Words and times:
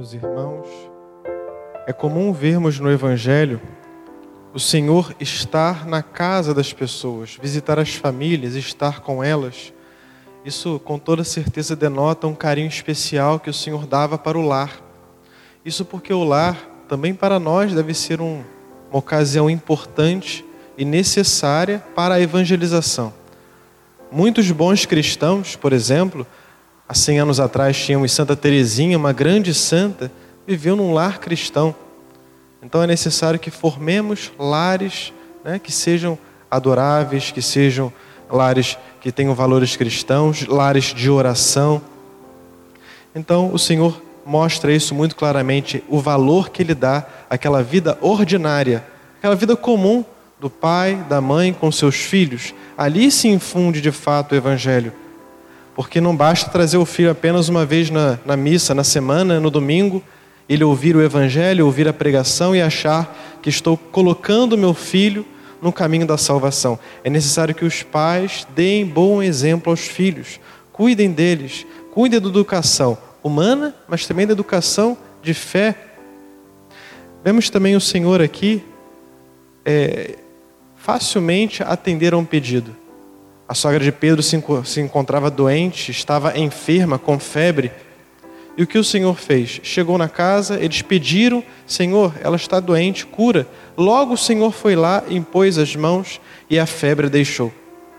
caros 0.00 0.14
irmãos, 0.14 0.66
é 1.86 1.92
comum 1.92 2.32
vermos 2.32 2.80
no 2.80 2.90
Evangelho 2.90 3.60
o 4.54 4.58
Senhor 4.58 5.14
estar 5.20 5.86
na 5.86 6.02
casa 6.02 6.54
das 6.54 6.72
pessoas, 6.72 7.38
visitar 7.40 7.78
as 7.78 7.94
famílias, 7.94 8.54
estar 8.54 9.00
com 9.00 9.22
elas. 9.22 9.74
Isso 10.44 10.80
com 10.84 10.98
toda 10.98 11.22
certeza 11.22 11.76
denota 11.76 12.26
um 12.26 12.34
carinho 12.34 12.68
especial 12.68 13.38
que 13.38 13.50
o 13.50 13.54
Senhor 13.54 13.86
dava 13.86 14.16
para 14.16 14.38
o 14.38 14.42
lar. 14.42 14.80
Isso 15.64 15.84
porque 15.84 16.12
o 16.14 16.24
lar 16.24 16.56
também 16.88 17.12
para 17.12 17.38
nós 17.38 17.74
deve 17.74 17.92
ser 17.92 18.22
um, 18.22 18.42
uma 18.88 18.98
ocasião 18.98 19.50
importante 19.50 20.44
e 20.78 20.84
necessária 20.84 21.84
para 21.94 22.14
a 22.14 22.20
evangelização. 22.20 23.12
Muitos 24.10 24.50
bons 24.50 24.86
cristãos, 24.86 25.56
por 25.56 25.74
exemplo, 25.74 26.26
há 26.90 26.94
100 26.94 27.20
anos 27.20 27.38
atrás 27.38 27.76
tínhamos 27.76 28.10
Santa 28.10 28.34
Teresinha, 28.34 28.98
uma 28.98 29.12
grande 29.12 29.54
santa, 29.54 30.10
viveu 30.44 30.74
num 30.74 30.92
lar 30.92 31.20
cristão. 31.20 31.72
Então 32.60 32.82
é 32.82 32.86
necessário 32.86 33.38
que 33.38 33.48
formemos 33.48 34.32
lares 34.36 35.12
né, 35.44 35.60
que 35.60 35.70
sejam 35.70 36.18
adoráveis, 36.50 37.30
que 37.30 37.40
sejam 37.40 37.92
lares 38.28 38.76
que 39.00 39.12
tenham 39.12 39.36
valores 39.36 39.76
cristãos, 39.76 40.44
lares 40.48 40.86
de 40.86 41.08
oração. 41.08 41.80
Então 43.14 43.54
o 43.54 43.58
Senhor 43.58 44.02
mostra 44.26 44.72
isso 44.72 44.92
muito 44.92 45.14
claramente, 45.14 45.84
o 45.88 46.00
valor 46.00 46.50
que 46.50 46.60
Ele 46.60 46.74
dá 46.74 47.06
àquela 47.30 47.62
vida 47.62 47.96
ordinária, 48.00 48.84
aquela 49.16 49.36
vida 49.36 49.54
comum 49.54 50.04
do 50.40 50.50
pai, 50.50 50.96
da 51.08 51.20
mãe 51.20 51.52
com 51.52 51.70
seus 51.70 51.94
filhos. 51.94 52.52
Ali 52.76 53.12
se 53.12 53.28
infunde 53.28 53.80
de 53.80 53.92
fato 53.92 54.32
o 54.32 54.36
Evangelho. 54.36 54.92
Porque 55.80 55.98
não 55.98 56.14
basta 56.14 56.50
trazer 56.50 56.76
o 56.76 56.84
filho 56.84 57.10
apenas 57.10 57.48
uma 57.48 57.64
vez 57.64 57.88
na, 57.88 58.18
na 58.26 58.36
missa, 58.36 58.74
na 58.74 58.84
semana, 58.84 59.40
no 59.40 59.50
domingo, 59.50 60.04
ele 60.46 60.62
ouvir 60.62 60.94
o 60.94 61.00
Evangelho, 61.00 61.64
ouvir 61.64 61.88
a 61.88 61.92
pregação 61.92 62.54
e 62.54 62.60
achar 62.60 63.38
que 63.40 63.48
estou 63.48 63.78
colocando 63.78 64.58
meu 64.58 64.74
filho 64.74 65.24
no 65.62 65.72
caminho 65.72 66.06
da 66.06 66.18
salvação. 66.18 66.78
É 67.02 67.08
necessário 67.08 67.54
que 67.54 67.64
os 67.64 67.82
pais 67.82 68.46
deem 68.54 68.84
bom 68.84 69.22
exemplo 69.22 69.70
aos 69.70 69.80
filhos, 69.80 70.38
cuidem 70.70 71.12
deles, 71.12 71.64
cuidem 71.94 72.20
da 72.20 72.28
educação 72.28 72.98
humana, 73.22 73.74
mas 73.88 74.06
também 74.06 74.26
da 74.26 74.34
educação 74.34 74.98
de 75.22 75.32
fé. 75.32 75.74
Vemos 77.24 77.48
também 77.48 77.74
o 77.74 77.80
Senhor 77.80 78.20
aqui 78.20 78.62
é, 79.64 80.18
facilmente 80.76 81.62
atender 81.62 82.12
a 82.12 82.18
um 82.18 82.24
pedido. 82.26 82.76
A 83.50 83.54
sogra 83.54 83.80
de 83.80 83.90
Pedro 83.90 84.22
se, 84.22 84.40
se 84.64 84.80
encontrava 84.80 85.28
doente, 85.28 85.90
estava 85.90 86.38
enferma, 86.38 87.00
com 87.00 87.18
febre. 87.18 87.72
E 88.56 88.62
o 88.62 88.66
que 88.66 88.78
o 88.78 88.84
Senhor 88.84 89.18
fez? 89.18 89.58
Chegou 89.64 89.98
na 89.98 90.08
casa, 90.08 90.60
eles 90.62 90.82
pediram: 90.82 91.42
Senhor, 91.66 92.14
ela 92.22 92.36
está 92.36 92.60
doente, 92.60 93.04
cura. 93.04 93.48
Logo 93.76 94.14
o 94.14 94.16
Senhor 94.16 94.52
foi 94.52 94.76
lá, 94.76 95.02
impôs 95.10 95.58
as 95.58 95.74
mãos 95.74 96.20
e 96.48 96.60
a 96.60 96.64
febre 96.64 97.08
deixou. 97.08 97.52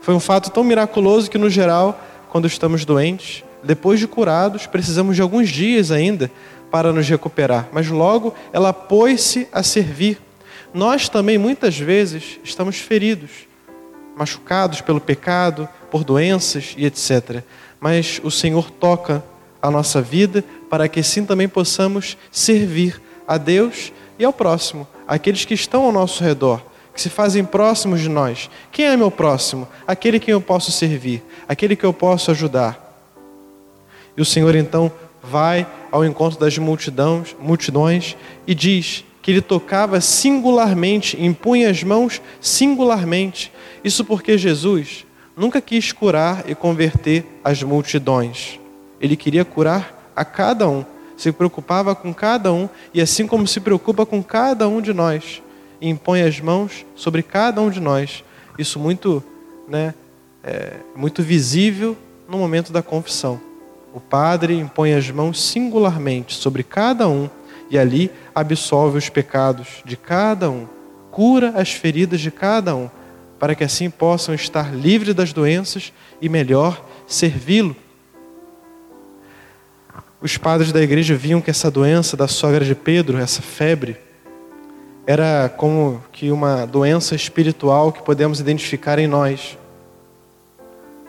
Foi 0.00 0.14
um 0.14 0.20
fato 0.20 0.48
tão 0.48 0.62
miraculoso 0.62 1.28
que, 1.28 1.38
no 1.38 1.50
geral, 1.50 2.00
quando 2.30 2.46
estamos 2.46 2.84
doentes, 2.84 3.42
depois 3.64 3.98
de 3.98 4.06
curados, 4.06 4.68
precisamos 4.68 5.16
de 5.16 5.22
alguns 5.22 5.48
dias 5.48 5.90
ainda 5.90 6.30
para 6.70 6.92
nos 6.92 7.08
recuperar. 7.08 7.68
Mas 7.72 7.88
logo 7.88 8.32
ela 8.52 8.72
pôs-se 8.72 9.48
a 9.52 9.64
servir 9.64 10.20
nós 10.74 11.08
também 11.08 11.36
muitas 11.36 11.78
vezes 11.78 12.40
estamos 12.42 12.78
feridos, 12.78 13.30
machucados 14.16 14.80
pelo 14.80 15.00
pecado, 15.00 15.68
por 15.90 16.04
doenças 16.04 16.74
e 16.76 16.84
etc. 16.86 17.42
Mas 17.80 18.20
o 18.22 18.30
Senhor 18.30 18.70
toca 18.70 19.22
a 19.60 19.70
nossa 19.70 20.02
vida 20.02 20.44
para 20.68 20.88
que 20.88 21.00
assim 21.00 21.24
também 21.24 21.48
possamos 21.48 22.16
servir 22.30 23.00
a 23.26 23.36
Deus 23.38 23.92
e 24.18 24.24
ao 24.24 24.32
próximo, 24.32 24.86
aqueles 25.06 25.44
que 25.44 25.54
estão 25.54 25.84
ao 25.84 25.92
nosso 25.92 26.22
redor, 26.22 26.62
que 26.94 27.00
se 27.00 27.08
fazem 27.08 27.44
próximos 27.44 28.00
de 28.00 28.08
nós. 28.08 28.50
Quem 28.70 28.86
é 28.86 28.96
meu 28.96 29.10
próximo? 29.10 29.66
Aquele 29.86 30.20
que 30.20 30.32
eu 30.32 30.40
posso 30.40 30.70
servir, 30.70 31.22
aquele 31.48 31.74
que 31.74 31.84
eu 31.84 31.92
posso 31.92 32.30
ajudar. 32.30 32.78
E 34.16 34.20
o 34.20 34.24
Senhor 34.24 34.54
então 34.54 34.92
vai 35.22 35.66
ao 35.90 36.04
encontro 36.04 36.38
das 36.38 36.58
multidões, 36.58 37.34
multidões 37.40 38.16
e 38.46 38.54
diz: 38.54 39.04
que 39.22 39.30
ele 39.30 39.40
tocava 39.40 40.00
singularmente, 40.00 41.16
impunha 41.22 41.70
as 41.70 41.82
mãos 41.84 42.20
singularmente. 42.40 43.52
Isso 43.84 44.04
porque 44.04 44.36
Jesus 44.36 45.06
nunca 45.36 45.60
quis 45.60 45.92
curar 45.92 46.44
e 46.50 46.54
converter 46.56 47.24
as 47.44 47.62
multidões. 47.62 48.58
Ele 49.00 49.16
queria 49.16 49.44
curar 49.44 50.12
a 50.14 50.24
cada 50.24 50.68
um, 50.68 50.84
se 51.16 51.30
preocupava 51.30 51.94
com 51.94 52.12
cada 52.12 52.52
um 52.52 52.68
e 52.92 53.00
assim 53.00 53.26
como 53.26 53.46
se 53.46 53.60
preocupa 53.60 54.04
com 54.04 54.22
cada 54.22 54.68
um 54.68 54.80
de 54.80 54.92
nós, 54.92 55.40
impõe 55.80 56.22
as 56.22 56.40
mãos 56.40 56.84
sobre 56.96 57.22
cada 57.22 57.60
um 57.62 57.70
de 57.70 57.80
nós. 57.80 58.24
Isso 58.58 58.78
muito, 58.78 59.22
né, 59.68 59.94
é, 60.42 60.74
muito 60.96 61.22
visível 61.22 61.96
no 62.28 62.38
momento 62.38 62.72
da 62.72 62.82
confissão. 62.82 63.40
O 63.94 64.00
padre 64.00 64.58
impõe 64.58 64.94
as 64.94 65.10
mãos 65.10 65.40
singularmente 65.40 66.34
sobre 66.34 66.62
cada 66.62 67.06
um 67.08 67.28
e 67.72 67.78
ali 67.78 68.10
absolve 68.34 68.98
os 68.98 69.08
pecados 69.08 69.82
de 69.82 69.96
cada 69.96 70.50
um, 70.50 70.68
cura 71.10 71.54
as 71.56 71.72
feridas 71.72 72.20
de 72.20 72.30
cada 72.30 72.76
um, 72.76 72.90
para 73.38 73.54
que 73.54 73.64
assim 73.64 73.88
possam 73.88 74.34
estar 74.34 74.74
livres 74.74 75.14
das 75.14 75.32
doenças 75.32 75.90
e 76.20 76.28
melhor 76.28 76.84
servi-lo. 77.06 77.74
Os 80.20 80.36
padres 80.36 80.70
da 80.70 80.82
igreja 80.82 81.16
viam 81.16 81.40
que 81.40 81.50
essa 81.50 81.70
doença 81.70 82.14
da 82.14 82.28
sogra 82.28 82.62
de 82.62 82.74
Pedro, 82.74 83.16
essa 83.16 83.40
febre, 83.40 83.96
era 85.06 85.48
como 85.48 86.04
que 86.12 86.30
uma 86.30 86.66
doença 86.66 87.14
espiritual 87.14 87.90
que 87.90 88.02
podemos 88.02 88.38
identificar 88.38 88.98
em 88.98 89.06
nós. 89.06 89.56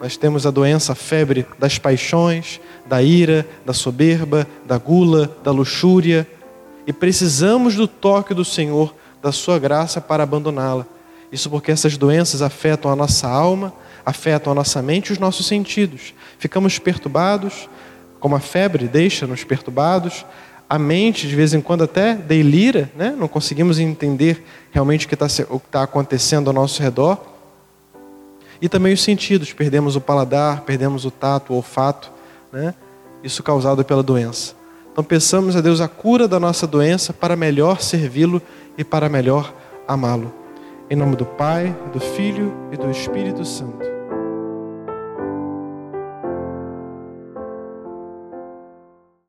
Nós 0.00 0.16
temos 0.16 0.46
a 0.46 0.50
doença, 0.52 0.92
a 0.92 0.94
febre 0.94 1.44
das 1.58 1.76
paixões, 1.76 2.60
da 2.86 3.02
ira, 3.02 3.44
da 3.66 3.72
soberba, 3.72 4.46
da 4.64 4.78
gula, 4.78 5.36
da 5.42 5.50
luxúria, 5.50 6.26
e 6.86 6.92
precisamos 6.92 7.74
do 7.74 7.86
toque 7.86 8.34
do 8.34 8.44
Senhor, 8.44 8.94
da 9.22 9.32
Sua 9.32 9.58
graça 9.58 10.00
para 10.00 10.22
abandoná-la. 10.22 10.86
Isso 11.30 11.48
porque 11.48 11.70
essas 11.70 11.96
doenças 11.96 12.42
afetam 12.42 12.90
a 12.90 12.96
nossa 12.96 13.28
alma, 13.28 13.72
afetam 14.04 14.52
a 14.52 14.54
nossa 14.54 14.82
mente 14.82 15.08
e 15.08 15.12
os 15.12 15.18
nossos 15.18 15.46
sentidos. 15.46 16.12
Ficamos 16.38 16.78
perturbados, 16.78 17.68
como 18.20 18.36
a 18.36 18.40
febre 18.40 18.86
deixa-nos 18.86 19.42
perturbados, 19.44 20.26
a 20.68 20.78
mente 20.78 21.28
de 21.28 21.36
vez 21.36 21.52
em 21.54 21.60
quando 21.60 21.84
até 21.84 22.14
delira, 22.14 22.90
né? 22.96 23.14
não 23.18 23.28
conseguimos 23.28 23.78
entender 23.78 24.44
realmente 24.70 25.06
o 25.06 25.08
que 25.08 25.14
está 25.14 25.26
tá 25.70 25.82
acontecendo 25.82 26.48
ao 26.48 26.54
nosso 26.54 26.82
redor. 26.82 27.18
E 28.60 28.68
também 28.68 28.92
os 28.92 29.02
sentidos, 29.02 29.52
perdemos 29.52 29.96
o 29.96 30.00
paladar, 30.00 30.62
perdemos 30.62 31.04
o 31.04 31.10
tato, 31.10 31.52
o 31.52 31.56
olfato, 31.56 32.12
né? 32.52 32.74
isso 33.22 33.42
causado 33.42 33.84
pela 33.84 34.02
doença. 34.02 34.54
Então 34.92 35.02
peçamos 35.02 35.56
a 35.56 35.60
Deus 35.60 35.80
a 35.80 35.88
cura 35.88 36.28
da 36.28 36.38
nossa 36.38 36.66
doença 36.66 37.12
para 37.12 37.34
melhor 37.34 37.80
servi-lo 37.80 38.42
e 38.76 38.84
para 38.84 39.08
melhor 39.08 39.54
amá-lo. 39.88 40.32
Em 40.90 40.94
nome 40.96 41.16
do 41.16 41.24
Pai, 41.24 41.74
do 41.92 41.98
Filho 41.98 42.52
e 42.70 42.76
do 42.76 42.90
Espírito 42.90 43.44
Santo. 43.44 44.01